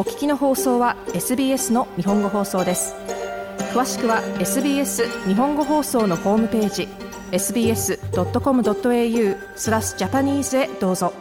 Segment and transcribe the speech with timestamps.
[0.00, 2.94] お聞きの放送は SBS の日本語放送です
[3.74, 6.88] 詳しくは SBS 日本語放送のホームページ
[7.32, 7.98] sbs.com.au
[9.56, 11.12] スラスジャパニーズへどうぞ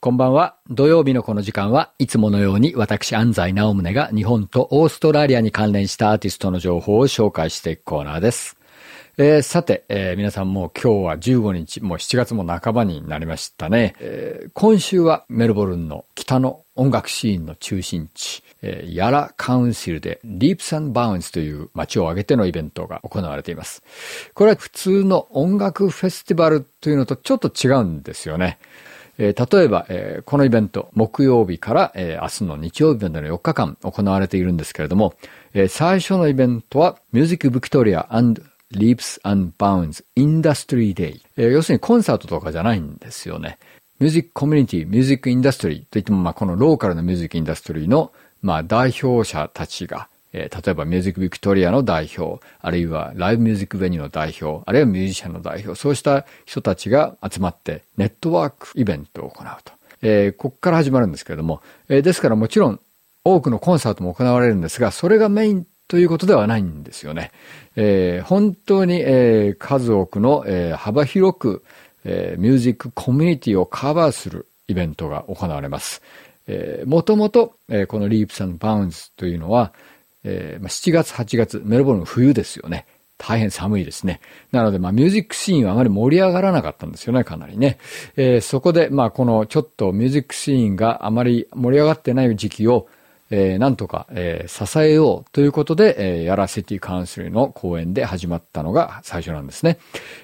[0.00, 0.56] こんばんは。
[0.68, 8.56] 土曜日のこの時間はいつものように私安西直宗が日本とオーストラリアに関連したアーティストの情報を紹介していくコーナーです。
[9.16, 13.94] えー、さて、えー、皆さんも今日は15日、もう7月も半ばになりましたね。
[14.00, 23.82] えー、今週はメルボルンの北の音楽シーンの中心地、えー、ヤラカウンシルでリープサンバウンズという街を挙げてのイベントが行われています。
[24.34, 28.58] これは普通の音楽フェスティバルというのとちょっと違うんですよね。
[29.18, 35.14] えー、例えば、えー、このイベント、木曜日から、えー、明日の日曜日までの4日間行われているんですけれども、
[35.52, 38.08] えー、最初のイベントは、 Music Victoria
[38.72, 41.50] Leaps and Bounds Industry Day、え。
[41.50, 43.58] 要するにコンサートとかじゃないんですよね。
[44.04, 59.72] music community、 music industry といっても、まあ、このローカルの music industry の、まあ、代表者たちが、えー、例えばミュージックビクトリアの代表、あるいはライブミュージックベニューの代表、あるいはミュージシャンの代表、そうした人たちが集まってネットワークイベントを行うと。
[60.02, 62.80] えー、ここから始まるんですけれども、えー、ですからもちろん
[63.24, 67.32] 多くのコンサートも行われるんですが、それがメインということではないんですよね。
[67.74, 71.64] えー、本当に、えー、数多くの、えー、幅広く、
[72.04, 76.02] えー、ミュージックコミュニティをカバーするイベントが行われます。
[76.46, 79.72] えー、もともと、えー、このリープサンバウンズというのは、
[80.24, 82.86] えーまあ、7月、8月、メルボルンの冬ですよね。
[83.16, 84.20] 大変寒いですね。
[84.50, 87.78] なので、まあ、ミュージックシーンはあまり盛り上がらなかったんですよね、かなりね。
[88.16, 92.88] えー、そこで、まあ、このちょっとミュージックシーンがあまり盛り上がってない時期を、
[93.36, 99.78] えー、なんとか、えー、支えようということで、えー、ヤラシティカウンシルの公演で始まったのが最初なんですね。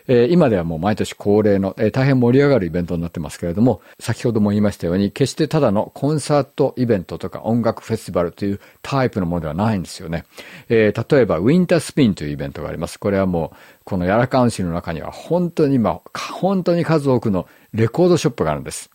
[0.07, 10.25] えー、今ではもう毎年恒例の、えー、大変盛り上がるイベントになってますけれども、先ほども言いましたように、決してただのコンサートイベントとか音楽フェスティバルというタイプのものではないんですよね。
[10.69, 13.01] えー、例えば、ウィンタースピンというイベントがあります。
[13.01, 18.89] これはもう、このヤラカウンシルの中には本当に、まあ、本当に数多くのレコードショップがあるんです。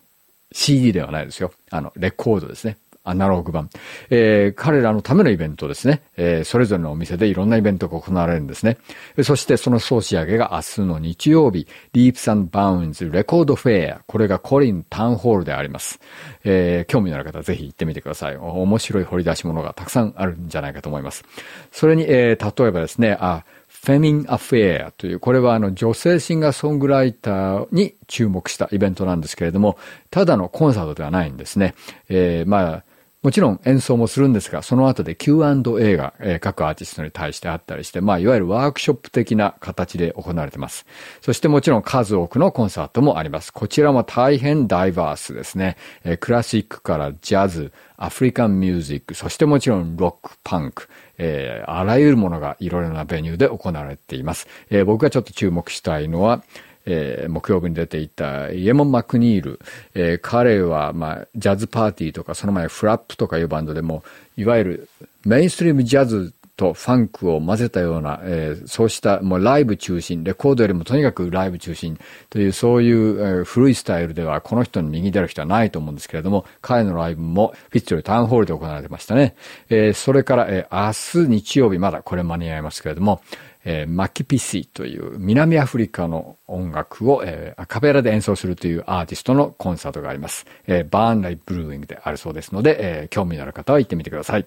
[0.53, 1.51] CD ではないですよ。
[1.69, 2.77] あの、レコードですね。
[3.05, 3.69] アナログ版。
[4.09, 6.01] えー、彼らのためのイベントですね。
[6.17, 8.77] えー、それぞれのお店でいろんなイベントが行われるんですね。
[9.23, 14.01] そしてその総仕上げが明日の日曜日、リープサンバウンズレコードフェア。
[14.07, 15.99] これがコリンタウンホールであります。
[16.43, 18.37] えー、興味のある方はぜひ行ってみてください。
[18.37, 21.23] 面白い掘り出し物がたくさんあるんじゃないかと思います。
[21.71, 29.77] それに、えー、例えばですね、あ、フェミン・アフェアという、これはあの女性シンガーソングライターに注目したイベントなんですけれども、
[30.09, 31.75] ただのコンサートではないんですね。
[32.09, 32.83] えー、まあ、
[33.25, 40.85] もちろん演奏もするんですが、その後で Q&A が、え、各アーティストに対してあったりして、まあ、いわゆるワークショップ的な形で行われています。
[41.21, 43.51] そしてもちろん数多くのコンサートもあります。
[43.51, 45.75] こちらも大変ダイバースですね。
[46.03, 50.87] え、クラシックからジャズ、アフリカンミュージック、そしてもちろんロック、パンク、
[51.17, 54.47] えー、あらゆるものがいろいろなベニューで行われています。
[54.69, 56.43] え、僕がちょっと注目したいのは、
[56.85, 59.59] えー、木曜日に出ていたイエモン・マクニール、
[59.93, 64.03] えー、彼は、まあ、ジャズパーティーとか、その前フラップとかいうバンドでも、
[64.37, 64.89] いわゆる
[65.25, 71.97] メインストリームジャズとファンクを混ぜたような、えー、そうしたもうライブ中心、レコードよりもとにかくライブ中心
[72.29, 79.35] というそういう、えー、古いスタイルではこの人に右出る人はないと思うんですけれども、彼のライブもフィッツロイタウンホールで行われてましたね。
[79.69, 83.21] えー、それから、えー、明日日曜日まだこれ間に合いますけれども、
[83.65, 90.45] えー、マキピシという南アフリカの音楽を、えー、アカペラで演奏するというアーティストのコンサートがあります。
[90.67, 94.45] えー、バーンライブルーイングであるそうですので、えー、興味のある方は行ってみてください。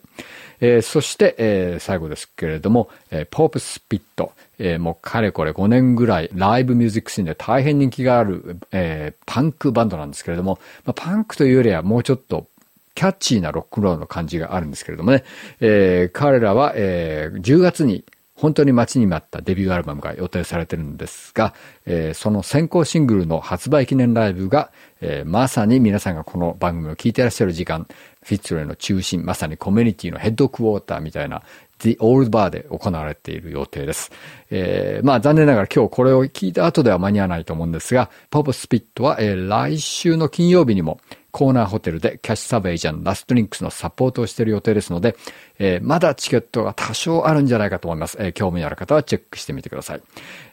[0.60, 4.32] えー、そして、えー、最後ですけれども、えー、ポープスピット。
[4.60, 12.48] えー、もうかれこれ5年ぐらいライブミュージックシーンで大変人気がある、えー、パンクバンドなんですけれども、まあ、パンクというよりはもうちょっと
[12.96, 15.22] キャッチーなロックンロールの感じがあるんですけれどもね、
[15.60, 18.04] えー、彼らは、えー、10月に
[18.38, 21.54] 本当に待ちに待ったデビューアルバムが予定されてるんですが、
[21.86, 24.70] えー、その先行シングルの発売記念ライブが、
[25.00, 27.88] えー、まさに皆さんがこの番組を聞いてらっしゃる時間、
[28.22, 31.42] フィッツロイの中心、まさにコミュニティのヘッドクォーターみたいな
[31.80, 34.12] The Old Bar で行われている予定です。
[34.50, 41.00] えー、まあ残念ながら今日これを聞いた後では間に合わないと思うんですが、ポップスピットは、えー、来週の金曜日にも
[41.38, 45.14] コーナーホテルでキャッシュサベイジャンラストリンクスのサポートをしている予定ですので、
[45.60, 48.16] えー、まだチケットが多少あるんじゃないかと思います。
[48.18, 50.02] えー、興味のある方はチェックしてみてください。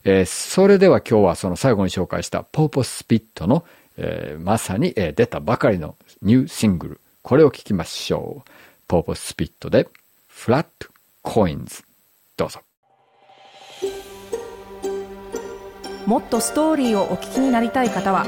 [0.03, 3.65] えー、それでは今日はその最後に紹介したポーポスピットの、
[3.97, 8.51] えー、まさに、えー、出たばかりのニューシングル、これを聞きましょう。
[8.87, 9.89] ポーポスピットで、
[10.27, 10.87] フラット
[11.23, 11.81] コインズ。
[12.37, 12.59] どうぞ。
[16.05, 18.27] もっとストーリーをお聞きになりたい方は